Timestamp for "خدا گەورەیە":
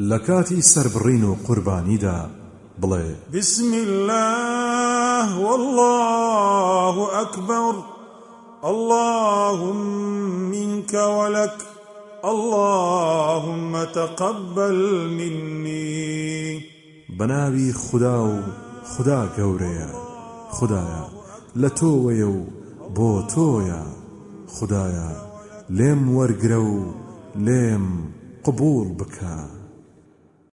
18.84-19.90